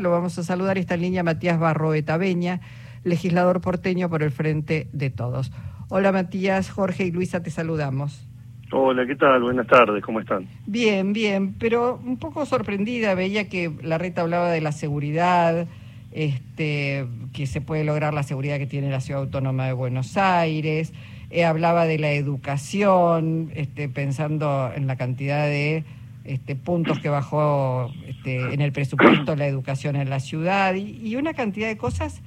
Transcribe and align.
Lo 0.00 0.12
vamos 0.12 0.38
a 0.38 0.44
saludar 0.44 0.78
esta 0.78 0.96
línea 0.96 1.24
Matías 1.24 1.58
Barroeta 1.58 2.16
Beña, 2.18 2.60
legislador 3.02 3.60
porteño 3.60 4.08
por 4.08 4.22
el 4.22 4.30
Frente 4.30 4.86
de 4.92 5.10
Todos. 5.10 5.50
Hola 5.88 6.12
Matías, 6.12 6.70
Jorge 6.70 7.06
y 7.06 7.10
Luisa, 7.10 7.42
te 7.42 7.50
saludamos. 7.50 8.24
Hola, 8.70 9.04
¿qué 9.08 9.16
tal? 9.16 9.42
Buenas 9.42 9.66
tardes, 9.66 10.04
¿cómo 10.04 10.20
están? 10.20 10.46
Bien, 10.66 11.12
bien, 11.12 11.54
pero 11.54 11.96
un 11.96 12.16
poco 12.16 12.46
sorprendida, 12.46 13.16
veía 13.16 13.48
que 13.48 13.72
la 13.82 13.98
reta 13.98 14.20
hablaba 14.20 14.52
de 14.52 14.60
la 14.60 14.70
seguridad, 14.70 15.66
este, 16.12 17.04
que 17.32 17.48
se 17.48 17.60
puede 17.60 17.82
lograr 17.82 18.14
la 18.14 18.22
seguridad 18.22 18.58
que 18.58 18.68
tiene 18.68 18.90
la 18.90 19.00
Ciudad 19.00 19.22
Autónoma 19.22 19.66
de 19.66 19.72
Buenos 19.72 20.16
Aires, 20.16 20.92
eh, 21.30 21.44
hablaba 21.44 21.86
de 21.86 21.98
la 21.98 22.12
educación, 22.12 23.50
este, 23.56 23.88
pensando 23.88 24.70
en 24.72 24.86
la 24.86 24.94
cantidad 24.94 25.44
de 25.46 25.82
este, 26.28 26.56
puntos 26.56 26.98
que 26.98 27.08
bajó 27.08 27.90
este, 28.06 28.52
en 28.52 28.60
el 28.60 28.70
presupuesto 28.70 29.34
la 29.34 29.46
educación 29.46 29.96
en 29.96 30.10
la 30.10 30.20
ciudad 30.20 30.74
y, 30.74 31.16
una 31.16 31.32
cantidad 31.32 31.68
de 31.68 31.78
cosas, 31.78 32.22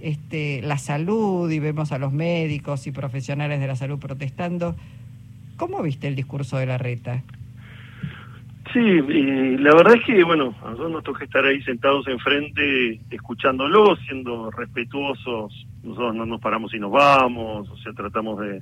este, 0.00 0.60
la 0.62 0.76
salud 0.76 1.50
y 1.50 1.58
vemos 1.58 1.90
a 1.92 1.98
los 1.98 2.12
médicos 2.12 2.86
y 2.86 2.92
profesionales 2.92 3.58
de 3.58 3.66
la 3.66 3.74
salud 3.74 3.98
protestando. 3.98 4.76
¿Cómo 5.56 5.82
viste 5.82 6.08
el 6.08 6.14
discurso 6.14 6.58
de 6.58 6.66
la 6.66 6.76
reta? 6.76 7.22
Sí, 8.72 8.80
la 8.80 9.74
verdad 9.74 9.94
es 9.94 10.04
que, 10.04 10.22
bueno, 10.24 10.54
a 10.62 10.70
nosotros 10.70 10.92
nos 10.92 11.04
toca 11.04 11.24
estar 11.24 11.42
ahí 11.44 11.62
sentados 11.62 12.06
enfrente, 12.06 13.00
escuchándolo, 13.10 13.96
siendo 13.96 14.50
respetuosos. 14.50 15.66
Nosotros 15.82 16.14
no 16.14 16.26
nos 16.26 16.40
paramos 16.40 16.74
y 16.74 16.78
nos 16.78 16.92
vamos, 16.92 17.66
o 17.70 17.76
sea, 17.78 17.94
tratamos 17.94 18.40
de, 18.40 18.60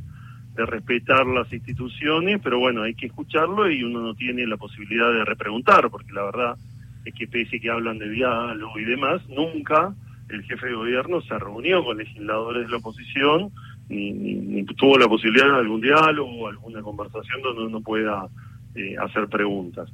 de 0.56 0.66
respetar 0.66 1.26
las 1.26 1.52
instituciones, 1.52 2.40
pero 2.42 2.58
bueno, 2.58 2.82
hay 2.82 2.94
que 2.94 3.06
escucharlo 3.06 3.70
y 3.70 3.82
uno 3.82 4.00
no 4.00 4.14
tiene 4.14 4.46
la 4.46 4.56
posibilidad 4.56 5.12
de 5.12 5.24
repreguntar, 5.24 5.90
porque 5.90 6.12
la 6.12 6.24
verdad 6.24 6.56
es 7.04 7.14
que 7.14 7.28
pese 7.28 7.60
que 7.60 7.70
hablan 7.70 7.98
de 7.98 8.10
diálogo 8.10 8.78
y 8.78 8.84
demás, 8.84 9.22
nunca 9.28 9.94
el 10.28 10.42
jefe 10.42 10.66
de 10.66 10.74
gobierno 10.74 11.20
se 11.20 11.38
reunió 11.38 11.84
con 11.84 11.98
legisladores 11.98 12.64
de 12.64 12.70
la 12.70 12.78
oposición 12.78 13.52
ni, 13.88 14.64
tuvo 14.76 14.98
la 14.98 15.06
posibilidad 15.06 15.46
de 15.46 15.58
algún 15.58 15.80
diálogo 15.80 16.30
o 16.30 16.48
alguna 16.48 16.82
conversación 16.82 17.40
donde 17.42 17.64
uno 17.64 17.80
pueda 17.80 18.26
eh, 18.74 18.96
hacer 18.98 19.28
preguntas. 19.28 19.88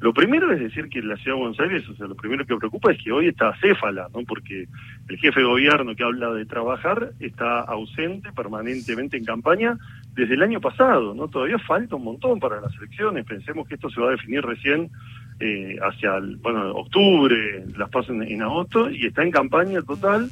Lo 0.00 0.12
primero 0.12 0.52
es 0.52 0.60
decir 0.60 0.88
que 0.88 1.00
la 1.02 1.16
ciudad 1.16 1.36
de 1.36 1.40
Buenos 1.40 1.60
Aires, 1.60 1.88
o 1.88 1.94
sea, 1.94 2.06
lo 2.06 2.14
primero 2.14 2.44
que 2.44 2.56
preocupa 2.56 2.92
es 2.92 3.02
que 3.02 3.12
hoy 3.12 3.28
está 3.28 3.50
acéfala, 3.50 4.08
¿no? 4.12 4.22
Porque 4.24 4.66
el 5.08 5.18
jefe 5.18 5.40
de 5.40 5.46
gobierno 5.46 5.94
que 5.94 6.02
habla 6.02 6.30
de 6.32 6.46
trabajar 6.46 7.12
está 7.20 7.60
ausente 7.60 8.32
permanentemente 8.32 9.16
en 9.16 9.24
campaña 9.24 9.78
desde 10.14 10.34
el 10.34 10.42
año 10.42 10.60
pasado, 10.60 11.14
¿no? 11.14 11.28
Todavía 11.28 11.58
falta 11.58 11.96
un 11.96 12.04
montón 12.04 12.38
para 12.38 12.60
las 12.60 12.74
elecciones. 12.76 13.24
Pensemos 13.24 13.66
que 13.66 13.74
esto 13.74 13.90
se 13.90 14.00
va 14.00 14.08
a 14.08 14.12
definir 14.12 14.42
recién 14.42 14.90
eh, 15.40 15.76
hacia, 15.82 16.16
el, 16.16 16.36
bueno, 16.36 16.72
octubre, 16.72 17.64
las 17.76 17.90
pasan 17.90 18.22
en 18.22 18.42
agosto, 18.42 18.90
y 18.90 19.06
está 19.06 19.22
en 19.22 19.30
campaña 19.30 19.82
total 19.82 20.30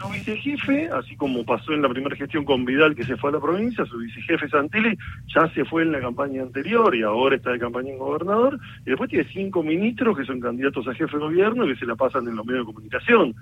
su 0.00 0.08
vicejefe, 0.08 0.88
así 0.88 1.14
como 1.16 1.44
pasó 1.44 1.72
en 1.72 1.82
la 1.82 1.88
primera 1.88 2.16
gestión 2.16 2.44
con 2.44 2.64
Vidal 2.64 2.94
que 2.94 3.04
se 3.04 3.16
fue 3.16 3.30
a 3.30 3.34
la 3.34 3.40
provincia, 3.40 3.84
su 3.84 3.98
vicejefe 3.98 4.48
Santilli 4.48 4.96
ya 5.34 5.46
se 5.52 5.64
fue 5.66 5.82
en 5.82 5.92
la 5.92 6.00
campaña 6.00 6.42
anterior 6.42 6.94
y 6.96 7.02
ahora 7.02 7.36
está 7.36 7.50
de 7.50 7.58
campaña 7.58 7.90
en 7.90 7.98
gobernador, 7.98 8.58
y 8.86 8.90
después 8.90 9.10
tiene 9.10 9.28
cinco 9.30 9.62
ministros 9.62 10.16
que 10.16 10.24
son 10.24 10.40
candidatos 10.40 10.88
a 10.88 10.94
jefe 10.94 11.18
de 11.18 11.22
gobierno 11.22 11.66
y 11.66 11.74
que 11.74 11.80
se 11.80 11.86
la 11.86 11.96
pasan 11.96 12.26
en 12.28 12.36
los 12.36 12.46
medios 12.46 12.66
de 12.66 12.72
comunicación. 12.72 13.34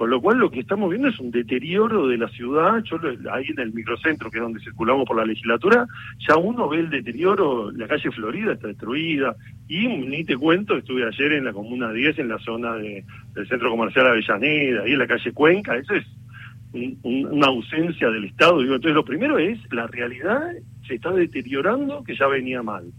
Con 0.00 0.08
lo 0.08 0.18
cual 0.22 0.38
lo 0.38 0.50
que 0.50 0.60
estamos 0.60 0.88
viendo 0.88 1.08
es 1.08 1.18
un 1.18 1.30
deterioro 1.30 2.08
de 2.08 2.16
la 2.16 2.26
ciudad. 2.28 2.82
Yo 2.84 2.96
ahí 3.30 3.44
en 3.48 3.58
el 3.58 3.74
microcentro, 3.74 4.30
que 4.30 4.38
es 4.38 4.42
donde 4.42 4.58
circulamos 4.60 5.04
por 5.06 5.18
la 5.18 5.26
legislatura, 5.26 5.86
ya 6.26 6.36
uno 6.36 6.70
ve 6.70 6.78
el 6.78 6.88
deterioro, 6.88 7.70
la 7.70 7.86
calle 7.86 8.10
Florida 8.10 8.54
está 8.54 8.68
destruida. 8.68 9.36
Y 9.68 9.86
ni 9.88 10.24
te 10.24 10.38
cuento, 10.38 10.78
estuve 10.78 11.06
ayer 11.06 11.32
en 11.32 11.44
la 11.44 11.52
Comuna 11.52 11.92
10, 11.92 12.18
en 12.18 12.28
la 12.30 12.38
zona 12.38 12.76
de, 12.76 13.04
del 13.34 13.46
Centro 13.46 13.68
Comercial 13.68 14.06
Avellaneda, 14.06 14.84
ahí 14.84 14.92
en 14.92 14.98
la 15.00 15.06
calle 15.06 15.32
Cuenca. 15.32 15.76
Eso 15.76 15.92
es 15.92 16.06
una 17.02 17.48
ausencia 17.48 18.08
del 18.08 18.24
Estado. 18.24 18.62
Digo, 18.62 18.76
entonces 18.76 18.94
lo 18.94 19.04
primero 19.04 19.38
es, 19.38 19.58
la 19.70 19.86
realidad 19.86 20.40
se 20.88 20.94
está 20.94 21.10
deteriorando, 21.10 22.02
que 22.04 22.16
ya 22.16 22.26
venía 22.26 22.62
mal. 22.62 22.90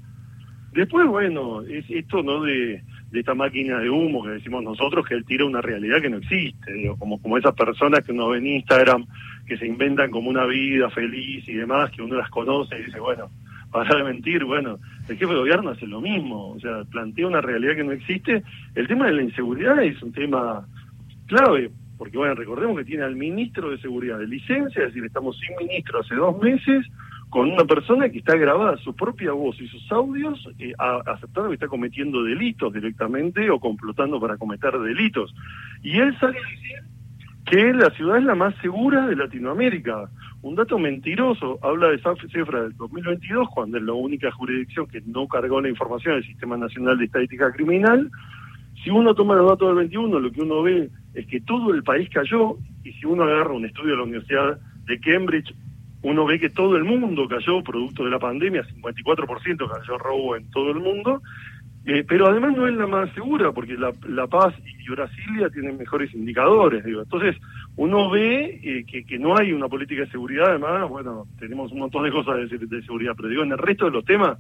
Después, 0.74 1.08
bueno, 1.08 1.64
es 1.64 1.84
esto 1.90 2.22
no 2.22 2.44
de 2.44 2.84
de 3.12 3.20
esta 3.20 3.34
máquina 3.34 3.80
de 3.80 3.90
humo 3.90 4.24
que 4.24 4.32
decimos 4.32 4.64
nosotros, 4.64 5.06
que 5.06 5.16
él 5.16 5.26
tira 5.26 5.46
una 5.46 5.62
realidad 5.62 6.02
que 6.02 6.10
no 6.10 6.18
existe, 6.18 6.92
como, 6.98 7.22
como 7.22 7.38
esas 7.38 7.54
personas 7.54 8.06
que 8.06 8.14
uno 8.14 8.30
ve 8.30 8.40
Instagram, 8.40 9.06
que 9.46 9.58
se 9.58 9.68
inventan 9.68 10.12
como 10.12 10.30
una 10.30 10.46
vida 10.46 10.90
feliz 10.90 11.48
y 11.48 11.54
demás, 11.54 11.92
que 11.92 12.02
uno 12.02 12.16
las 12.16 12.30
conoce 12.30 12.80
y 12.80 12.86
dice, 12.86 13.00
bueno, 13.00 13.30
para 13.72 13.98
de 13.98 14.04
mentir, 14.04 14.44
bueno, 14.44 14.80
el 15.08 15.18
jefe 15.18 15.32
de 15.32 15.40
gobierno 15.40 15.70
hace 15.70 15.88
lo 15.88 16.02
mismo, 16.02 16.52
o 16.52 16.60
sea, 16.60 16.84
plantea 16.90 17.28
una 17.28 17.42
realidad 17.42 17.76
que 17.76 17.84
no 17.84 17.92
existe. 17.92 18.44
El 18.76 18.88
tema 18.88 19.08
de 19.08 19.14
la 19.14 19.24
inseguridad 19.24 19.82
es 19.84 20.02
un 20.02 20.12
tema 20.12 20.66
clave, 21.28 21.72
porque 21.98 22.18
bueno, 22.18 22.36
recordemos 22.36 22.78
que 22.78 22.86
tiene 22.86 23.04
al 23.04 23.16
ministro 23.16 23.72
de 23.72 23.78
Seguridad 23.80 24.20
de 24.20 24.28
licencia, 24.28 24.82
es 24.82 24.88
decir, 24.88 25.06
estamos 25.06 25.38
sin 25.40 25.56
ministro 25.56 26.00
hace 26.00 26.16
dos 26.16 26.38
meses, 26.42 26.86
con 27.32 27.50
una 27.50 27.64
persona 27.64 28.10
que 28.10 28.20
está 28.20 28.36
grabada 28.36 28.76
su 28.78 28.94
propia 28.94 29.32
voz 29.32 29.60
y 29.62 29.68
sus 29.70 29.90
audios 29.90 30.38
eh, 30.60 30.74
aceptando 30.78 31.48
que 31.48 31.54
está 31.54 31.70
cometiendo 31.70 32.24
delitos 32.24 32.74
directamente 32.74 33.50
o 33.50 33.58
complotando 33.58 34.20
para 34.20 34.36
cometer 34.36 34.78
delitos. 34.78 35.34
Y 35.82 35.98
él 35.98 36.14
sale 36.20 36.38
a 36.38 36.42
decir 36.42 36.92
que 37.46 37.74
la 37.74 37.90
ciudad 37.92 38.18
es 38.18 38.26
la 38.26 38.36
más 38.36 38.54
segura 38.62 39.08
de 39.08 39.16
Latinoamérica. 39.16 40.10
Un 40.42 40.56
dato 40.56 40.78
mentiroso, 40.78 41.58
habla 41.62 41.88
de 41.88 41.96
esa 41.96 42.14
cifra 42.16 42.64
del 42.64 42.76
2022, 42.76 43.48
cuando 43.50 43.78
es 43.78 43.84
la 43.84 43.94
única 43.94 44.30
jurisdicción 44.34 44.88
que 44.88 45.02
no 45.06 45.26
cargó 45.30 45.62
la 45.62 45.70
información 45.70 46.16
del 46.16 46.26
Sistema 46.26 46.58
Nacional 46.58 46.98
de 46.98 47.06
Estadística 47.06 47.50
Criminal. 47.54 48.12
Si 48.84 48.90
uno 48.90 49.16
toma 49.16 49.36
los 49.36 49.48
datos 49.48 49.70
del 49.70 49.78
21, 49.78 50.20
lo 50.20 50.32
que 50.34 50.42
uno 50.42 50.64
ve 50.64 50.90
es 51.14 51.26
que 51.28 51.40
todo 51.40 51.74
el 51.74 51.82
país 51.84 52.10
cayó, 52.10 52.58
y 52.84 52.92
si 52.92 53.06
uno 53.06 53.24
agarra 53.24 53.54
un 53.54 53.66
estudio 53.66 53.92
de 53.92 53.98
la 53.98 54.04
Universidad 54.04 54.60
de 54.86 55.00
Cambridge, 55.00 55.56
uno 56.04 56.26
ve 56.26 56.40
que 56.40 56.50
todo 56.50 56.76
el 56.78 56.84
mundo 56.84 57.28
cayó 57.28 57.64
producto 57.64 58.04
de 58.04 58.12
la 58.12 58.20
pandemia, 58.20 58.64
54% 58.64 59.70
cayó 59.70 59.98
robo 59.98 60.36
en 60.36 60.50
todo 60.50 60.72
el 60.72 60.80
mundo, 60.80 61.22
eh, 61.86 62.04
pero 62.08 62.28
además 62.28 62.56
no 62.56 62.68
es 62.68 62.76
la 62.76 62.88
más 62.88 63.12
segura, 63.14 63.52
porque 63.52 63.74
La, 63.74 63.92
la 64.08 64.28
Paz 64.28 64.54
y 64.66 64.90
Brasilia 64.90 65.50
tienen 65.50 65.78
mejores 65.78 66.14
indicadores. 66.14 66.84
Digo. 66.84 67.02
Entonces, 67.02 67.36
uno 67.76 68.10
ve 68.10 68.60
eh, 68.64 68.86
que, 68.86 69.20
no 69.20 69.38
hay 69.38 69.52
una 69.52 69.68
política 69.68 70.02
de 70.02 70.12
seguridad, 70.12 70.50
además, 70.50 70.90
bueno, 70.90 71.26
tenemos 71.40 71.72
un 71.72 71.80
montón 71.80 72.04
de 72.04 72.12
cosas 72.12 72.50
de, 72.50 72.58
de, 72.58 72.82
seguridad, 72.84 73.14
pero 73.16 73.30
digo, 73.30 73.44
en 73.44 73.52
el 73.52 73.58
resto 73.58 73.86
de 73.86 73.92
los 73.92 74.06
temas, 74.06 74.38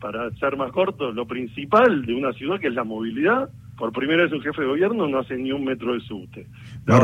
para 0.00 0.30
ser 0.32 0.56
más 0.56 0.70
corto, 0.72 1.12
lo 1.12 1.26
principal 1.26 2.04
de 2.04 2.14
una 2.14 2.32
ciudad, 2.32 2.60
que 2.60 2.68
es 2.68 2.74
la 2.74 2.84
movilidad, 2.84 3.48
por 3.76 3.92
primera 3.92 4.22
vez 4.22 4.32
un 4.32 4.40
jefe 4.40 4.62
de 4.62 4.68
gobierno 4.68 5.06
no 5.06 5.18
hace 5.18 5.36
ni 5.36 5.52
un 5.52 5.64
metro 5.64 5.94
de 5.94 6.00
subte. 6.00 6.46
La 6.86 6.98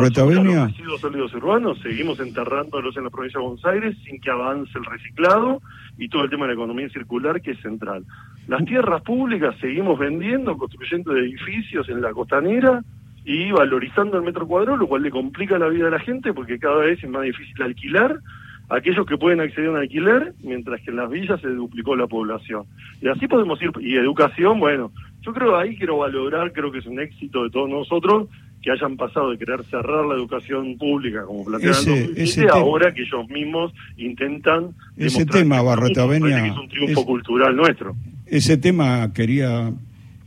Los 0.62 0.72
residuos 0.72 1.00
sólidos 1.00 1.34
urbanos 1.34 1.78
seguimos 1.80 2.18
enterrándolos 2.20 2.96
en 2.96 3.04
la 3.04 3.10
provincia 3.10 3.38
de 3.38 3.46
Buenos 3.46 3.64
Aires 3.64 3.96
sin 4.04 4.20
que 4.20 4.30
avance 4.30 4.76
el 4.76 4.84
reciclado 4.84 5.60
y 5.98 6.08
todo 6.08 6.24
el 6.24 6.30
tema 6.30 6.44
de 6.44 6.48
la 6.48 6.54
economía 6.54 6.88
circular 6.88 7.40
que 7.40 7.52
es 7.52 7.60
central. 7.60 8.04
Las 8.48 8.64
tierras 8.64 9.02
públicas 9.02 9.54
seguimos 9.60 9.98
vendiendo, 9.98 10.56
construyendo 10.56 11.16
edificios 11.16 11.88
en 11.88 12.00
la 12.00 12.12
costanera 12.12 12.82
y 13.24 13.52
valorizando 13.52 14.16
el 14.16 14.24
metro 14.24 14.46
cuadrado, 14.46 14.76
lo 14.76 14.86
cual 14.86 15.02
le 15.02 15.10
complica 15.10 15.58
la 15.58 15.68
vida 15.68 15.88
a 15.88 15.90
la 15.90 16.00
gente 16.00 16.32
porque 16.32 16.58
cada 16.58 16.78
vez 16.78 17.02
es 17.02 17.10
más 17.10 17.22
difícil 17.22 17.62
alquilar 17.62 18.18
aquellos 18.72 19.06
que 19.06 19.18
pueden 19.18 19.40
acceder 19.40 19.68
a 19.68 19.72
un 19.72 19.78
alquiler, 19.78 20.34
mientras 20.42 20.80
que 20.80 20.90
en 20.90 20.96
las 20.96 21.10
villas 21.10 21.40
se 21.40 21.48
duplicó 21.48 21.94
la 21.94 22.06
población. 22.06 22.64
Y 23.00 23.08
así 23.08 23.28
podemos 23.28 23.60
ir, 23.62 23.70
y 23.80 23.96
educación, 23.96 24.58
bueno, 24.60 24.92
yo 25.22 25.32
creo 25.32 25.56
ahí 25.56 25.76
quiero 25.76 25.98
valorar, 25.98 26.52
creo 26.52 26.70
que 26.70 26.78
es 26.78 26.86
un 26.86 27.00
éxito 27.00 27.44
de 27.44 27.50
todos 27.50 27.68
nosotros 27.68 28.28
que 28.62 28.70
hayan 28.70 28.96
pasado 28.96 29.30
de 29.30 29.38
querer 29.38 29.64
cerrar 29.64 30.04
la 30.06 30.14
educación 30.14 30.76
pública 30.78 31.24
como 31.24 31.44
planteaban 31.44 32.12
ese, 32.16 32.48
ahora 32.48 32.94
que 32.94 33.02
ellos 33.02 33.28
mismos 33.28 33.72
intentan 33.96 34.74
ese 34.96 35.26
tema 35.26 35.60
Barretavenia 35.62 36.46
es 36.46 36.56
un 36.56 36.68
triunfo 36.68 37.04
cultural 37.04 37.56
nuestro. 37.56 37.96
ese 38.26 38.56
tema 38.56 39.12
quería 39.12 39.72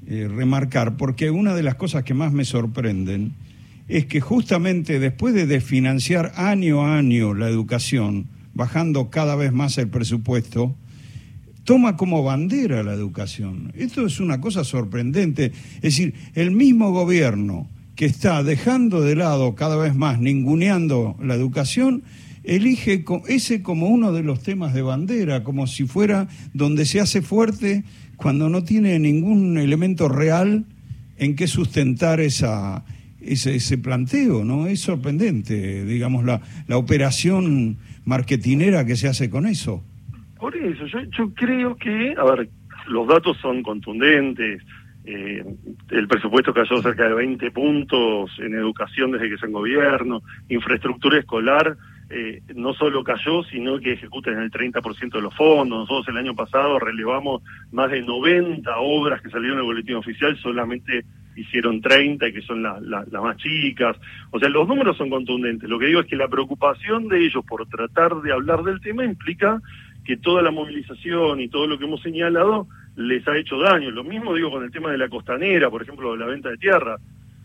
eh, 0.07 0.29
remarcar 0.29 0.97
porque 0.97 1.31
una 1.31 1.55
de 1.55 1.63
las 1.63 1.75
cosas 1.75 2.03
que 2.03 2.13
más 2.13 2.33
me 2.33 2.43
sorprenden 2.43 3.33
es 3.87 4.05
que 4.05 4.19
justamente 4.19 4.99
después 4.99 5.33
de 5.33 5.45
desfinanciar 5.45 6.33
año 6.35 6.81
a 6.81 6.97
año 6.97 7.33
la 7.33 7.47
educación 7.47 8.25
bajando 8.53 9.09
cada 9.09 9.35
vez 9.35 9.53
más 9.53 9.77
el 9.77 9.87
presupuesto 9.89 10.75
toma 11.65 11.97
como 11.97 12.23
bandera 12.23 12.83
la 12.83 12.93
educación. 12.93 13.73
Esto 13.75 14.05
es 14.05 14.19
una 14.21 14.39
cosa 14.39 14.63
sorprendente. 14.63 15.51
Es 15.75 15.81
decir, 15.81 16.13
el 16.35 16.51
mismo 16.51 16.91
gobierno 16.91 17.67
que 17.95 18.05
está 18.05 18.43
dejando 18.43 19.01
de 19.01 19.15
lado 19.15 19.55
cada 19.55 19.75
vez 19.75 19.95
más, 19.95 20.19
ninguneando 20.19 21.17
la 21.21 21.33
educación, 21.33 22.03
elige 22.43 23.03
ese 23.27 23.63
como 23.63 23.87
uno 23.87 24.13
de 24.13 24.21
los 24.21 24.41
temas 24.41 24.73
de 24.73 24.83
bandera, 24.83 25.43
como 25.43 25.65
si 25.65 25.85
fuera 25.85 26.27
donde 26.53 26.85
se 26.85 26.99
hace 26.99 27.21
fuerte 27.21 27.83
cuando 28.15 28.49
no 28.49 28.63
tiene 28.63 28.99
ningún 28.99 29.57
elemento 29.57 30.07
real 30.07 30.65
en 31.17 31.35
que 31.35 31.47
sustentar 31.47 32.19
esa, 32.19 32.85
ese, 33.21 33.77
planteo, 33.77 34.43
¿no? 34.43 34.67
Es 34.67 34.81
sorprendente, 34.81 35.83
digamos, 35.85 36.25
la, 36.25 36.41
la 36.67 36.77
operación 36.77 37.77
marketinera 38.03 38.85
que 38.85 38.95
se 38.95 39.07
hace 39.07 39.29
con 39.29 39.47
eso. 39.47 39.83
Por 40.39 40.55
eso, 40.55 40.85
yo, 40.85 40.99
yo 41.17 41.33
creo 41.33 41.75
que, 41.75 42.15
a 42.17 42.23
ver, 42.23 42.49
los 42.87 43.07
datos 43.07 43.37
son 43.37 43.63
contundentes. 43.63 44.61
eh, 45.05 45.43
el 45.91 46.07
presupuesto 46.07 46.53
cayó 46.53 46.81
cerca 46.81 47.07
de 47.07 47.13
20 47.13 47.51
puntos 47.51 48.31
en 48.39 48.55
educación 48.55 49.11
desde 49.11 49.29
que 49.29 49.35
es 49.35 49.43
en 49.43 49.51
gobierno, 49.51 50.21
infraestructura 50.49 51.19
escolar 51.19 51.77
eh, 52.07 52.43
no 52.53 52.73
solo 52.75 53.03
cayó, 53.03 53.43
sino 53.45 53.79
que 53.79 53.93
ejecuta 53.93 54.29
en 54.29 54.39
el 54.39 54.51
30% 54.51 55.11
de 55.11 55.21
los 55.21 55.33
fondos. 55.35 55.79
Nosotros 55.79 56.07
el 56.09 56.17
año 56.17 56.35
pasado 56.35 56.77
relevamos 56.77 57.41
más 57.71 57.89
de 57.89 58.03
90 58.03 58.77
obras 58.77 59.21
que 59.21 59.29
salieron 59.31 59.57
en 59.57 59.61
el 59.61 59.65
boletín 59.65 59.95
oficial, 59.95 60.37
solamente 60.37 61.03
hicieron 61.35 61.81
30, 61.81 62.31
que 62.31 62.41
son 62.43 62.61
las 62.61 63.11
más 63.11 63.37
chicas. 63.37 63.97
O 64.29 64.39
sea, 64.39 64.49
los 64.49 64.67
números 64.67 64.97
son 64.97 65.09
contundentes. 65.09 65.67
Lo 65.67 65.79
que 65.79 65.87
digo 65.87 66.01
es 66.01 66.05
que 66.05 66.15
la 66.15 66.27
preocupación 66.27 67.07
de 67.07 67.25
ellos 67.25 67.43
por 67.45 67.67
tratar 67.67 68.21
de 68.21 68.31
hablar 68.31 68.63
del 68.63 68.79
tema 68.81 69.03
implica 69.03 69.59
que 70.05 70.17
toda 70.17 70.41
la 70.41 70.51
movilización 70.51 71.41
y 71.41 71.49
todo 71.49 71.67
lo 71.67 71.77
que 71.77 71.85
hemos 71.85 72.01
señalado 72.01 72.67
les 72.95 73.27
ha 73.27 73.37
hecho 73.37 73.57
daño. 73.57 73.91
Lo 73.91 74.03
mismo 74.03 74.33
digo 74.33 74.51
con 74.51 74.63
el 74.63 74.71
tema 74.71 74.91
de 74.91 74.97
la 74.97 75.09
costanera, 75.09 75.69
por 75.69 75.81
ejemplo, 75.81 76.15
la 76.15 76.27
venta 76.27 76.49
de 76.49 76.57
tierra 76.57 76.97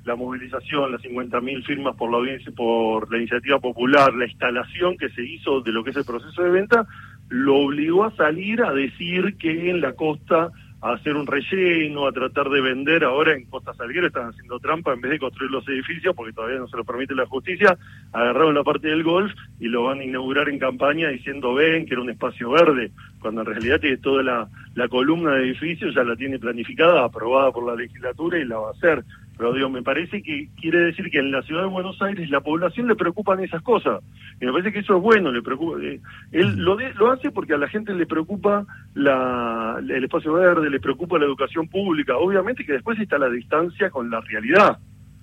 la 0.05 0.17
movilización, 0.17 0.93
las 0.93 1.03
50.000 1.03 1.65
firmas 1.65 1.97
por 1.97 2.11
la 2.11 2.19
audiencia, 2.19 2.53
por 2.53 3.11
la 3.11 3.19
iniciativa 3.19 3.59
popular, 3.59 4.15
la 4.15 4.27
instalación 4.27 4.97
que 4.97 5.11
se 5.11 5.23
hizo 5.23 5.61
de 5.61 5.73
lo 5.73 5.85
que 5.85 5.91
es 5.91 5.97
el 5.97 6.05
proceso 6.05 6.43
de 6.43 6.51
venta, 6.51 6.87
lo 7.29 7.57
obligó 7.59 8.05
a 8.05 8.17
salir 8.17 8.63
a 8.63 8.73
decir 8.73 9.37
que 9.37 9.71
en 9.71 9.81
la 9.81 9.93
costa 9.93 10.51
a 10.83 10.93
hacer 10.93 11.15
un 11.15 11.27
relleno, 11.27 12.07
a 12.07 12.13
tratar 12.13 12.49
de 12.49 12.61
vender. 12.61 13.05
Ahora 13.05 13.35
en 13.35 13.45
Costa 13.45 13.75
Salguero 13.75 14.07
están 14.07 14.29
haciendo 14.29 14.59
trampa 14.59 14.93
en 14.93 15.01
vez 15.01 15.13
de 15.13 15.19
construir 15.19 15.51
los 15.51 15.67
edificios, 15.69 16.15
porque 16.15 16.33
todavía 16.33 16.59
no 16.59 16.69
se 16.69 16.77
lo 16.77 16.85
permite 16.85 17.15
la 17.15 17.27
justicia, 17.27 17.77
agarraron 18.13 18.55
la 18.55 18.65
parte 18.65 18.89
del 18.89 19.03
golf 19.03 19.33
y 19.59 19.69
lo 19.69 19.85
van 19.85 20.01
a 20.01 20.05
inaugurar 20.05 20.49
en 20.49 20.59
campaña 20.59 21.09
diciendo 21.09 21.55
ven 21.55 21.87
que 21.87 21.95
era 21.95 22.03
un 22.03 22.11
espacio 22.11 22.51
verde, 22.51 22.91
cuando 23.21 23.43
en 23.43 23.47
realidad 23.47 23.81
tiene 23.81 23.99
toda 23.99 24.23
la, 24.23 24.49
la 24.75 24.89
columna 24.89 25.33
de 25.33 25.45
edificios, 25.45 25.95
ya 25.95 26.03
la 26.03 26.17
tiene 26.17 26.39
planificada, 26.39 27.05
aprobada 27.05 27.53
por 27.53 27.67
la 27.67 27.75
legislatura 27.75 28.39
y 28.39 28.45
la 28.45 28.59
va 28.59 28.69
a 28.69 28.73
hacer. 28.73 29.05
Pero 29.41 29.55
digo, 29.55 29.71
me 29.71 29.83
parece 29.83 30.23
que 30.23 30.51
quiere 30.61 30.81
decir 30.81 31.11
que 31.11 31.19
en 31.19 31.31
la 31.31 31.41
ciudad 31.41 31.63
de 31.63 31.69
Buenos 31.69 32.01
Aires 32.03 32.29
la 32.29 32.43
población 32.43 32.87
le 32.87 32.95
preocupan 32.95 33.43
esas 33.43 33.63
cosas. 33.63 34.03
Y 34.39 34.45
me 34.45 34.53
parece 34.53 34.71
que 34.71 34.81
eso 34.81 34.99
es 34.99 35.03
bueno, 35.03 35.33
le 35.33 35.41
preocupa. 35.41 35.83
Eh, 35.83 35.99
él 36.33 36.57
lo, 36.59 36.77
lo 36.79 37.11
hace 37.11 37.31
porque 37.31 37.55
a 37.55 37.57
la 37.57 37.67
gente 37.67 37.95
le 37.95 38.05
preocupa 38.05 38.67
la, 38.93 39.79
el 39.81 40.05
espacio 40.05 40.35
verde, 40.35 40.69
le 40.69 40.79
preocupa 40.79 41.19
la 41.19 41.25
educación 41.25 41.69
pública. 41.69 42.19
Obviamente 42.19 42.67
que 42.67 42.75
después 42.75 43.01
está 43.01 43.17
la 43.17 43.31
distancia 43.31 43.89
con 43.89 44.11
la 44.11 44.21
realidad. 44.21 44.79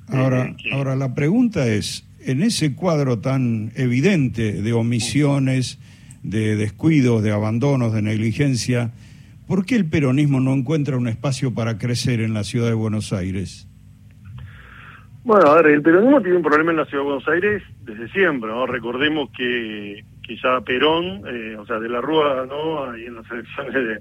Ahora, 0.08 0.46
eh, 0.46 0.56
ahora 0.72 0.96
la 0.96 1.14
pregunta 1.14 1.68
es, 1.68 2.10
en 2.20 2.42
ese 2.42 2.74
cuadro 2.74 3.20
tan 3.20 3.72
evidente 3.76 4.64
de 4.64 4.74
omisiones, 4.74 5.80
de 6.24 6.56
descuidos, 6.56 7.22
de 7.22 7.34
abandonos, 7.34 7.94
de 7.94 8.02
negligencia, 8.02 8.94
¿por 9.46 9.64
qué 9.64 9.76
el 9.76 9.86
peronismo 9.86 10.40
no 10.40 10.56
encuentra 10.56 10.98
un 10.98 11.08
espacio 11.08 11.54
para 11.54 11.78
crecer 11.78 12.20
en 12.20 12.34
la 12.34 12.44
ciudad 12.44 12.66
de 12.66 12.74
Buenos 12.74 13.14
Aires? 13.14 13.67
Bueno, 15.28 15.52
a 15.52 15.56
ver, 15.56 15.74
el 15.74 15.82
peronismo 15.82 16.22
tiene 16.22 16.38
un 16.38 16.42
problema 16.42 16.72
en 16.72 16.78
la 16.78 16.86
ciudad 16.86 17.04
de 17.04 17.10
Buenos 17.10 17.28
Aires 17.28 17.62
desde 17.82 18.08
siempre. 18.14 18.50
Recordemos 18.66 19.30
que, 19.36 20.02
que 20.26 20.38
ya 20.38 20.62
Perón, 20.62 21.22
eh, 21.28 21.58
o 21.58 21.66
sea, 21.66 21.80
de 21.80 21.90
la 21.90 22.00
Rúa, 22.00 22.46
¿no? 22.48 22.90
Ahí 22.90 23.08
en 23.08 23.16
las 23.16 23.30
elecciones 23.30 23.74
de, 23.74 24.00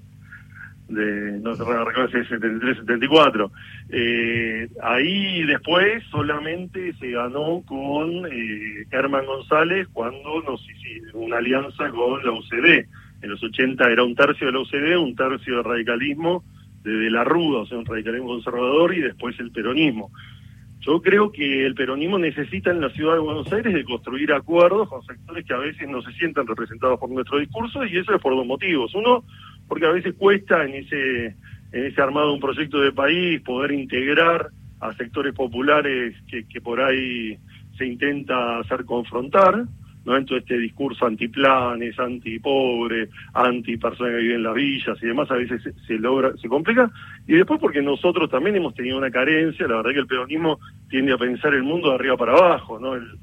de 0.89 1.41
no 1.41 1.53
recuerdo 1.55 2.07
si 2.13 2.29
73, 2.29 2.77
74. 2.77 3.51
Eh, 3.91 4.69
ahí 4.81 5.43
después 5.47 6.05
solamente 6.13 6.93
se 7.01 7.11
ganó 7.11 7.61
con 7.67 8.25
eh, 8.31 8.87
Herman 8.93 9.27
González 9.27 9.89
cuando 9.93 10.43
nos 10.43 10.63
hicimos 10.71 11.13
una 11.15 11.39
alianza 11.39 11.89
con 11.89 12.25
la 12.25 12.31
UCD. 12.31 12.87
En 13.23 13.31
los 13.31 13.43
80 13.43 13.85
era 13.91 14.05
un 14.05 14.15
tercio 14.15 14.47
de 14.47 14.53
la 14.53 14.61
UCD, 14.61 14.97
un 14.97 15.17
tercio 15.17 15.57
de 15.57 15.63
radicalismo 15.65 16.45
de, 16.85 16.93
de 16.93 17.11
la 17.11 17.25
Rúa, 17.25 17.63
o 17.63 17.67
sea, 17.67 17.79
un 17.79 17.85
radicalismo 17.85 18.29
conservador 18.29 18.95
y 18.95 19.01
después 19.01 19.37
el 19.41 19.51
peronismo. 19.51 20.13
Yo 20.87 21.03
creo 21.03 21.33
que 21.33 21.67
el 21.67 21.75
peronismo 21.75 22.17
necesita 22.17 22.71
en 22.71 22.81
la 22.81 22.91
ciudad 22.91 23.15
de 23.15 23.19
Buenos 23.19 23.53
Aires 23.53 23.75
de 23.75 23.85
construir 23.85 24.33
acuerdos 24.33 24.89
con 24.89 25.03
sectores 25.03 25.45
que 25.45 25.53
a 25.53 25.59
veces 25.59 25.89
no 25.89 26.01
se 26.01 26.13
sientan 26.13 26.47
representados 26.47 27.01
por 27.01 27.11
nuestro 27.11 27.41
discurso 27.41 27.85
y 27.85 27.99
eso 27.99 28.15
es 28.15 28.23
por 28.23 28.37
dos 28.37 28.47
motivos. 28.47 28.95
Uno, 28.95 29.25
porque 29.67 29.87
a 29.87 29.91
veces 29.91 30.15
cuesta 30.17 30.65
en 30.65 30.75
ese, 30.75 31.27
en 31.73 31.87
ese 31.87 32.01
armado 32.01 32.29
de 32.29 32.35
un 32.35 32.41
proyecto 32.41 32.81
de 32.81 32.93
país 32.93 33.41
poder 33.43 33.73
integrar 33.73 34.51
a 34.79 34.93
sectores 34.93 35.35
populares 35.35 36.15
que, 36.29 36.47
que 36.47 36.61
por 36.61 36.81
ahí 36.81 37.37
se 37.77 37.85
intenta 37.85 38.61
hacer 38.61 38.85
confrontar. 38.85 39.65
¿No? 40.07 40.17
En 40.17 40.25
todo 40.25 40.39
este 40.39 40.57
discurso 40.57 41.05
antiplanes, 41.05 41.99
antipobre, 41.99 43.09
anti 43.35 43.77
personas 43.77 44.13
que 44.13 44.23
viven 44.23 44.37
en 44.37 44.43
las 44.45 44.55
villas 44.55 44.99
y 45.03 45.07
demás, 45.07 45.31
a 45.31 45.35
veces 45.35 45.63
se, 45.87 45.95
logra, 45.99 46.33
se 46.37 46.49
complica. 46.49 46.91
Y 47.27 47.35
después 47.35 47.61
porque 47.61 47.83
nosotros 47.83 48.31
también 48.31 48.57
hemos 48.57 48.75
tenido 48.75 48.97
una 48.97 49.11
carencia, 49.11 49.67
la 49.67 49.77
verdad 49.77 49.91
que 49.91 49.99
el 49.99 50.07
peronismo 50.07 50.61
tiende 50.89 51.13
a 51.13 51.19
pensar 51.19 51.53
el 51.53 51.65
mundo 51.65 51.91
de 51.91 51.97
arriba 51.97 52.17
para 52.17 52.33
abajo, 52.33 52.79
¿no? 52.79 52.95
El, 52.95 53.19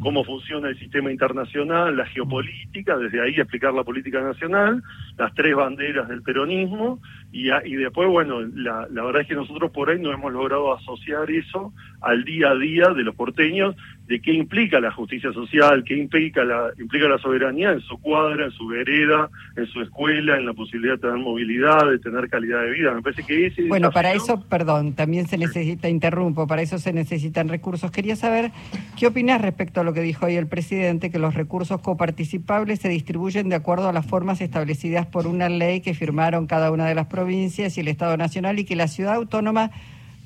cómo 0.00 0.24
funciona 0.24 0.68
el 0.68 0.78
sistema 0.78 1.10
internacional, 1.10 1.96
la 1.96 2.06
geopolítica, 2.06 2.96
desde 2.96 3.22
ahí 3.22 3.34
explicar 3.34 3.72
la 3.72 3.84
política 3.84 4.20
nacional, 4.20 4.82
las 5.16 5.32
tres 5.34 5.54
banderas 5.54 6.08
del 6.08 6.22
peronismo, 6.22 7.00
y, 7.32 7.50
y 7.50 7.76
después, 7.76 8.08
bueno, 8.08 8.40
la, 8.40 8.86
la 8.90 9.02
verdad 9.04 9.22
es 9.22 9.28
que 9.28 9.34
nosotros 9.34 9.70
por 9.70 9.90
ahí 9.90 10.00
no 10.00 10.12
hemos 10.12 10.32
logrado 10.32 10.74
asociar 10.74 11.30
eso 11.30 11.72
al 12.00 12.24
día 12.24 12.50
a 12.50 12.54
día 12.54 12.88
de 12.90 13.02
los 13.02 13.14
porteños, 13.14 13.74
de 14.06 14.20
qué 14.20 14.32
implica 14.32 14.78
la 14.78 14.92
justicia 14.92 15.32
social, 15.32 15.82
qué 15.84 15.96
implica 15.96 16.44
la, 16.44 16.70
implica 16.78 17.08
la 17.08 17.18
soberanía 17.18 17.72
en 17.72 17.80
su 17.80 17.98
cuadra, 17.98 18.44
en 18.44 18.52
su 18.52 18.68
vereda, 18.68 19.28
en 19.56 19.66
su 19.66 19.80
escuela, 19.82 20.36
en 20.36 20.46
la 20.46 20.52
posibilidad 20.52 20.94
de 20.94 21.00
tener 21.00 21.16
movilidad, 21.16 21.90
de 21.90 21.98
tener 21.98 22.28
calidad 22.28 22.62
de 22.62 22.70
vida. 22.70 22.94
Me 22.94 23.02
parece 23.02 23.24
que 23.24 23.46
ese 23.46 23.66
Bueno, 23.66 23.90
para 23.90 24.12
eso, 24.12 24.40
perdón, 24.48 24.94
también 24.94 25.26
se 25.26 25.36
necesita, 25.38 25.88
interrumpo, 25.88 26.46
para 26.46 26.62
eso 26.62 26.78
se 26.78 26.92
necesitan 26.92 27.48
recursos. 27.48 27.90
Quería 27.90 28.14
saber 28.14 28.52
qué 28.96 29.08
opinas 29.08 29.40
respecto 29.40 29.80
a 29.80 29.84
lo 29.84 29.92
que 29.92 30.02
dijo 30.02 30.26
hoy 30.26 30.36
el 30.36 30.46
presidente, 30.46 31.10
que 31.10 31.18
los 31.18 31.34
recursos 31.34 31.80
coparticipables 31.80 32.78
se 32.78 32.88
distribuyen 32.88 33.48
de 33.48 33.56
acuerdo 33.56 33.88
a 33.88 33.92
las 33.92 34.06
formas 34.06 34.40
establecidas 34.40 35.06
por 35.06 35.26
una 35.26 35.48
ley 35.48 35.80
que 35.80 35.94
firmaron 35.94 36.46
cada 36.46 36.70
una 36.70 36.86
de 36.86 36.94
las 36.94 37.06
provincias 37.16 37.78
y 37.78 37.80
el 37.80 37.88
Estado 37.88 38.18
Nacional 38.18 38.58
y 38.58 38.64
que 38.64 38.76
la 38.76 38.88
ciudad 38.88 39.14
autónoma 39.14 39.70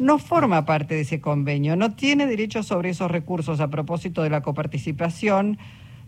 no 0.00 0.18
forma 0.18 0.64
parte 0.64 0.96
de 0.96 1.02
ese 1.02 1.20
convenio, 1.20 1.76
no 1.76 1.92
tiene 1.92 2.26
derecho 2.26 2.64
sobre 2.64 2.90
esos 2.90 3.08
recursos 3.08 3.60
a 3.60 3.68
propósito 3.68 4.24
de 4.24 4.30
la 4.30 4.40
coparticipación, 4.40 5.56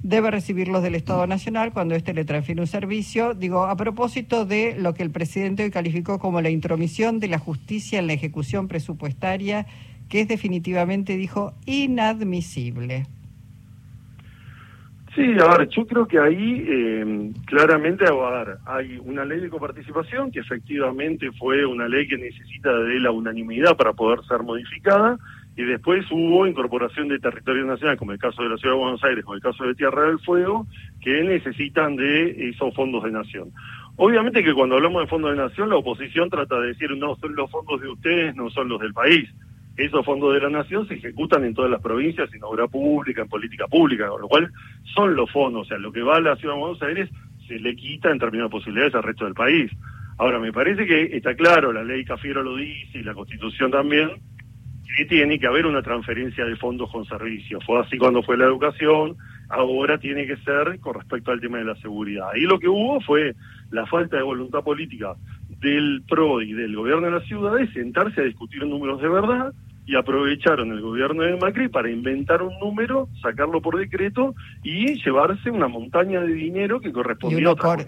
debe 0.02 0.32
recibirlos 0.32 0.82
del 0.82 0.96
Estado 0.96 1.24
Nacional 1.28 1.72
cuando 1.72 1.94
éste 1.94 2.14
le 2.14 2.24
transfiere 2.24 2.60
un 2.60 2.66
servicio. 2.66 3.34
Digo, 3.34 3.62
a 3.62 3.76
propósito 3.76 4.44
de 4.44 4.74
lo 4.76 4.92
que 4.92 5.04
el 5.04 5.12
presidente 5.12 5.62
hoy 5.62 5.70
calificó 5.70 6.18
como 6.18 6.40
la 6.40 6.50
intromisión 6.50 7.20
de 7.20 7.28
la 7.28 7.38
justicia 7.38 8.00
en 8.00 8.08
la 8.08 8.14
ejecución 8.14 8.66
presupuestaria, 8.66 9.66
que 10.08 10.22
es 10.22 10.26
definitivamente, 10.26 11.16
dijo, 11.16 11.54
inadmisible. 11.64 13.06
Sí, 15.14 15.36
a 15.38 15.58
ver, 15.58 15.68
yo 15.68 15.86
creo 15.86 16.06
que 16.06 16.18
ahí 16.18 16.64
eh, 16.66 17.32
claramente 17.44 18.06
hay 18.64 18.98
una 19.04 19.26
ley 19.26 19.40
de 19.40 19.50
coparticipación 19.50 20.30
que 20.30 20.40
efectivamente 20.40 21.30
fue 21.32 21.66
una 21.66 21.86
ley 21.86 22.08
que 22.08 22.16
necesita 22.16 22.72
de 22.72 22.98
la 22.98 23.10
unanimidad 23.10 23.76
para 23.76 23.92
poder 23.92 24.24
ser 24.24 24.42
modificada 24.42 25.18
y 25.54 25.64
después 25.64 26.06
hubo 26.10 26.46
incorporación 26.46 27.08
de 27.08 27.18
territorio 27.18 27.66
nacional, 27.66 27.98
como 27.98 28.12
el 28.12 28.18
caso 28.18 28.42
de 28.42 28.48
la 28.48 28.56
Ciudad 28.56 28.74
de 28.74 28.80
Buenos 28.80 29.04
Aires, 29.04 29.22
como 29.22 29.34
el 29.34 29.42
caso 29.42 29.64
de 29.64 29.74
Tierra 29.74 30.06
del 30.06 30.18
Fuego, 30.20 30.66
que 31.02 31.22
necesitan 31.22 31.94
de 31.96 32.48
esos 32.48 32.74
fondos 32.74 33.04
de 33.04 33.10
nación. 33.10 33.50
Obviamente 33.96 34.42
que 34.42 34.54
cuando 34.54 34.76
hablamos 34.76 35.02
de 35.02 35.08
fondos 35.08 35.32
de 35.32 35.36
nación, 35.36 35.68
la 35.68 35.76
oposición 35.76 36.30
trata 36.30 36.58
de 36.58 36.68
decir, 36.68 36.90
no, 36.96 37.16
son 37.16 37.36
los 37.36 37.50
fondos 37.50 37.82
de 37.82 37.88
ustedes, 37.88 38.34
no 38.34 38.48
son 38.48 38.70
los 38.70 38.80
del 38.80 38.94
país 38.94 39.28
esos 39.76 40.04
fondos 40.04 40.34
de 40.34 40.40
la 40.40 40.50
nación 40.50 40.86
se 40.86 40.94
ejecutan 40.94 41.44
en 41.44 41.54
todas 41.54 41.70
las 41.70 41.80
provincias, 41.80 42.32
en 42.34 42.44
obra 42.44 42.68
pública, 42.68 43.22
en 43.22 43.28
política 43.28 43.66
pública, 43.66 44.08
con 44.08 44.20
lo 44.20 44.28
cual 44.28 44.50
son 44.94 45.14
los 45.14 45.30
fondos, 45.30 45.62
o 45.62 45.68
sea, 45.68 45.78
lo 45.78 45.92
que 45.92 46.02
va 46.02 46.16
a 46.16 46.20
la 46.20 46.36
ciudad 46.36 46.54
de 46.54 46.60
Buenos 46.60 46.82
Aires 46.82 47.08
se 47.46 47.58
le 47.58 47.74
quita 47.74 48.10
en 48.10 48.18
términos 48.18 48.46
de 48.46 48.50
posibilidades 48.50 48.94
al 48.94 49.02
resto 49.02 49.24
del 49.24 49.34
país. 49.34 49.70
Ahora, 50.18 50.38
me 50.38 50.52
parece 50.52 50.86
que 50.86 51.16
está 51.16 51.34
claro, 51.34 51.72
la 51.72 51.82
ley 51.82 52.04
Cafiero 52.04 52.42
lo 52.42 52.56
dice 52.56 52.98
y 52.98 53.02
la 53.02 53.14
Constitución 53.14 53.70
también, 53.70 54.10
que 54.96 55.06
tiene 55.06 55.38
que 55.38 55.46
haber 55.46 55.66
una 55.66 55.82
transferencia 55.82 56.44
de 56.44 56.56
fondos 56.56 56.90
con 56.90 57.04
servicios. 57.06 57.64
Fue 57.64 57.80
así 57.80 57.96
cuando 57.96 58.22
fue 58.22 58.36
la 58.36 58.44
educación, 58.44 59.16
ahora 59.48 59.98
tiene 59.98 60.26
que 60.26 60.36
ser 60.38 60.78
con 60.80 60.94
respecto 60.94 61.30
al 61.30 61.40
tema 61.40 61.58
de 61.58 61.64
la 61.64 61.76
seguridad. 61.76 62.28
Y 62.36 62.42
lo 62.42 62.58
que 62.58 62.68
hubo 62.68 63.00
fue 63.00 63.34
la 63.70 63.86
falta 63.86 64.18
de 64.18 64.22
voluntad 64.22 64.62
política 64.62 65.14
del 65.60 66.02
PRO 66.08 66.42
y 66.42 66.52
del 66.52 66.76
gobierno 66.76 67.06
de 67.06 67.12
la 67.12 67.20
ciudad 67.20 67.54
de 67.54 67.72
sentarse 67.72 68.20
a 68.20 68.24
discutir 68.24 68.66
números 68.66 69.00
de 69.00 69.08
verdad 69.08 69.52
y 69.84 69.96
aprovecharon 69.96 70.70
el 70.70 70.80
gobierno 70.80 71.22
de 71.22 71.36
Macri 71.36 71.68
para 71.68 71.90
inventar 71.90 72.42
un 72.42 72.56
número, 72.60 73.08
sacarlo 73.20 73.60
por 73.60 73.78
decreto 73.78 74.34
y 74.62 75.02
llevarse 75.02 75.50
una 75.50 75.66
montaña 75.66 76.20
de 76.20 76.32
dinero 76.32 76.80
que 76.80 76.92
correspondía 76.92 77.48
a 77.48 77.52
otras 77.52 77.86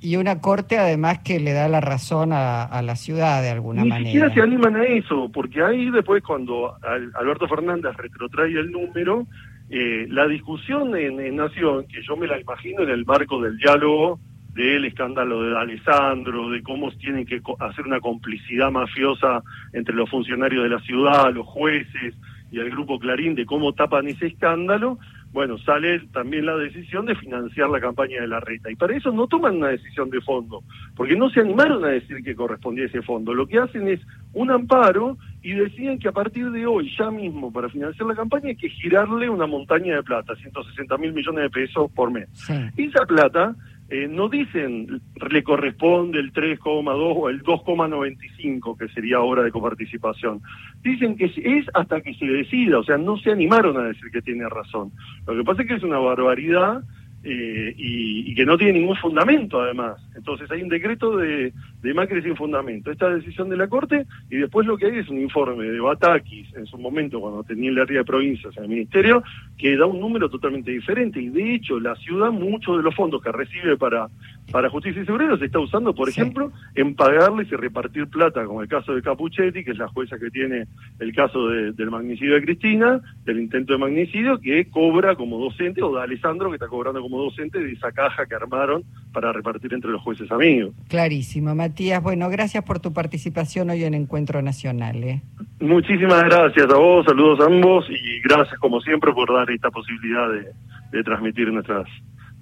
y 0.00 0.16
una 0.16 0.40
corte 0.40 0.78
además 0.78 1.20
que 1.20 1.40
le 1.40 1.52
da 1.52 1.68
la 1.68 1.80
razón 1.80 2.30
a, 2.32 2.82
la 2.82 2.96
ciudad 2.96 3.42
de 3.42 3.50
alguna 3.50 3.84
manera. 3.84 4.00
Ni 4.00 4.06
siquiera 4.06 4.34
se 4.34 4.40
animan 4.40 4.76
a 4.76 4.84
eso, 4.84 5.30
porque 5.32 5.62
ahí 5.62 5.90
después 5.90 6.22
cuando 6.22 6.74
Alberto 7.14 7.48
Fernández 7.48 7.96
retrotrae 7.96 8.52
el 8.52 8.70
número, 8.70 9.26
eh, 9.70 10.06
la 10.10 10.26
discusión 10.26 10.94
en, 10.96 11.36
Nación, 11.36 11.86
que 11.86 12.02
yo 12.02 12.16
me 12.16 12.26
la 12.26 12.38
imagino 12.38 12.82
en 12.82 12.90
el 12.90 13.06
marco 13.06 13.40
del 13.40 13.56
diálogo 13.56 14.20
del 14.54 14.84
escándalo 14.84 15.42
de 15.42 15.58
Alessandro, 15.58 16.50
de 16.50 16.62
cómo 16.62 16.90
tienen 16.92 17.26
que 17.26 17.40
hacer 17.60 17.86
una 17.86 18.00
complicidad 18.00 18.70
mafiosa 18.70 19.42
entre 19.72 19.94
los 19.94 20.10
funcionarios 20.10 20.64
de 20.64 20.70
la 20.70 20.80
ciudad, 20.80 21.32
los 21.32 21.46
jueces 21.46 22.14
y 22.50 22.58
el 22.58 22.70
grupo 22.70 22.98
Clarín, 22.98 23.34
de 23.34 23.46
cómo 23.46 23.72
tapan 23.72 24.08
ese 24.08 24.26
escándalo, 24.26 24.98
bueno, 25.32 25.56
sale 25.56 26.00
también 26.12 26.44
la 26.44 26.56
decisión 26.56 27.06
de 27.06 27.14
financiar 27.14 27.70
la 27.70 27.80
campaña 27.80 28.20
de 28.20 28.28
la 28.28 28.38
reta. 28.40 28.70
Y 28.70 28.76
para 28.76 28.94
eso 28.94 29.10
no 29.10 29.26
toman 29.26 29.56
una 29.56 29.68
decisión 29.68 30.10
de 30.10 30.20
fondo, 30.20 30.62
porque 30.94 31.16
no 31.16 31.30
se 31.30 31.40
animaron 31.40 31.82
a 31.84 31.88
decir 31.88 32.22
que 32.22 32.34
correspondía 32.34 32.84
ese 32.84 33.00
fondo. 33.00 33.32
Lo 33.32 33.46
que 33.46 33.58
hacen 33.58 33.88
es 33.88 34.00
un 34.34 34.50
amparo 34.50 35.16
y 35.42 35.54
deciden 35.54 35.98
que 35.98 36.08
a 36.08 36.12
partir 36.12 36.50
de 36.50 36.66
hoy, 36.66 36.94
ya 36.98 37.10
mismo, 37.10 37.50
para 37.50 37.70
financiar 37.70 38.06
la 38.06 38.14
campaña, 38.14 38.48
hay 38.48 38.56
que 38.56 38.68
girarle 38.68 39.30
una 39.30 39.46
montaña 39.46 39.96
de 39.96 40.02
plata, 40.02 40.34
160 40.36 40.98
mil 40.98 41.14
millones 41.14 41.44
de 41.44 41.50
pesos 41.50 41.90
por 41.92 42.10
mes. 42.10 42.28
Y 42.76 42.88
esa 42.88 43.06
plata 43.06 43.56
eh, 43.92 44.08
no 44.08 44.30
dicen 44.30 45.02
le 45.30 45.42
corresponde 45.42 46.18
el 46.18 46.32
3,2 46.32 46.94
o 46.96 47.28
el 47.28 47.42
2,95 47.42 48.78
que 48.78 48.88
sería 48.88 49.20
hora 49.20 49.42
de 49.42 49.50
coparticipación. 49.50 50.40
Dicen 50.82 51.14
que 51.14 51.26
es 51.26 51.66
hasta 51.74 52.00
que 52.00 52.14
se 52.14 52.24
decida, 52.24 52.78
o 52.78 52.84
sea, 52.84 52.96
no 52.96 53.18
se 53.18 53.30
animaron 53.30 53.76
a 53.76 53.82
decir 53.88 54.10
que 54.10 54.22
tiene 54.22 54.48
razón. 54.48 54.92
Lo 55.26 55.36
que 55.36 55.44
pasa 55.44 55.60
es 55.60 55.68
que 55.68 55.74
es 55.74 55.82
una 55.82 55.98
barbaridad 55.98 56.82
eh, 57.24 57.74
y, 57.76 58.34
que 58.34 58.46
no 58.46 58.56
tiene 58.56 58.80
ningún 58.80 58.96
fundamento 58.96 59.60
además. 59.60 59.98
Entonces 60.16 60.50
hay 60.50 60.62
un 60.62 60.68
decreto 60.68 61.16
de, 61.16 61.52
de 61.82 61.94
Macri 61.94 62.22
sin 62.22 62.34
fundamento, 62.34 62.90
esta 62.90 63.10
decisión 63.10 63.48
de 63.48 63.56
la 63.56 63.68
Corte 63.68 64.06
y 64.30 64.38
después 64.38 64.66
lo 64.66 64.76
que 64.76 64.86
hay 64.86 64.98
es 64.98 65.08
un 65.08 65.20
informe 65.20 65.66
de 65.66 65.80
Batakis 65.80 66.54
en 66.56 66.66
su 66.66 66.78
momento 66.78 67.20
cuando 67.20 67.44
tenía 67.44 67.70
el 67.70 67.78
área 67.78 67.98
de 67.98 68.04
provincias 68.04 68.56
en 68.56 68.64
el 68.64 68.68
Ministerio 68.70 69.22
que 69.58 69.76
da 69.76 69.86
un 69.86 70.00
número 70.00 70.28
totalmente 70.30 70.70
diferente 70.70 71.20
y 71.20 71.28
de 71.28 71.54
hecho 71.54 71.78
la 71.78 71.94
ciudad 71.96 72.32
muchos 72.32 72.78
de 72.78 72.82
los 72.82 72.94
fondos 72.94 73.22
que 73.22 73.30
recibe 73.30 73.76
para, 73.76 74.08
para 74.50 74.68
justicia 74.68 75.02
y 75.02 75.06
seguridad 75.06 75.38
se 75.38 75.46
está 75.46 75.58
usando 75.58 75.94
por 75.94 76.08
ejemplo 76.08 76.52
en 76.74 76.94
pagarles 76.94 77.50
y 77.50 77.56
repartir 77.56 78.06
plata 78.08 78.44
como 78.44 78.62
el 78.62 78.68
caso 78.68 78.94
de 78.94 79.02
Capuchetti 79.02 79.64
que 79.64 79.70
es 79.70 79.78
la 79.78 79.88
jueza 79.88 80.18
que 80.18 80.30
tiene 80.30 80.66
el 80.98 81.14
caso 81.14 81.48
del 81.48 81.90
magnicidio 81.90 82.34
de 82.34 82.42
Cristina, 82.42 83.00
del 83.24 83.40
intento 83.40 83.72
de 83.72 83.78
magnicidio 83.78 84.40
que 84.40 84.68
cobra 84.68 85.14
como 85.16 85.38
docente 85.38 85.82
o 85.82 85.94
de 85.94 86.02
Alessandro 86.02 86.50
que 86.50 86.56
está 86.56 86.68
cobrando 86.68 87.00
como 87.00 87.22
docente 87.22 87.58
de 87.58 87.72
esa 87.72 87.92
caja 87.92 88.26
que 88.26 88.34
armaron 88.34 88.84
para 89.12 89.32
repartir 89.32 89.72
entre 89.74 89.90
los 89.90 90.02
jueces 90.02 90.30
amigos. 90.30 90.74
Clarísimo, 90.88 91.54
Matías. 91.54 92.02
Bueno, 92.02 92.28
gracias 92.28 92.64
por 92.64 92.80
tu 92.80 92.92
participación 92.92 93.70
hoy 93.70 93.84
en 93.84 93.94
Encuentro 93.94 94.42
Nacional. 94.42 95.02
¿eh? 95.04 95.22
Muchísimas 95.60 96.24
gracias 96.24 96.68
a 96.70 96.76
vos, 96.76 97.04
saludos 97.06 97.40
a 97.40 97.44
ambos 97.44 97.86
y 97.88 98.20
gracias 98.22 98.58
como 98.58 98.80
siempre 98.80 99.12
por 99.12 99.32
dar 99.32 99.50
esta 99.50 99.70
posibilidad 99.70 100.28
de, 100.30 101.02
transmitir 101.04 101.50
nuestras, 101.50 101.86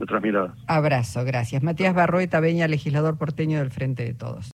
nuestras 0.01 0.23
miradas. 0.23 0.53
Abrazo, 0.67 1.25
gracias. 1.25 1.63
Matías 1.63 1.95
Barroeta 1.95 2.41
Beña, 2.41 2.67
legislador 2.67 3.19
porteño 3.19 3.59
del 3.59 3.71
Frente 3.71 4.05
de 4.05 4.15
Todos. 4.15 4.49